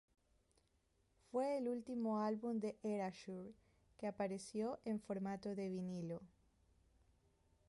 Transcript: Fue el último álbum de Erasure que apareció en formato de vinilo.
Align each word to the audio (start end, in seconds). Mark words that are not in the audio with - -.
Fue 1.31 1.59
el 1.59 1.67
último 1.67 2.19
álbum 2.23 2.59
de 2.59 2.75
Erasure 2.81 3.53
que 3.99 4.07
apareció 4.07 4.79
en 4.83 4.99
formato 4.99 5.53
de 5.53 5.69
vinilo. 5.69 6.23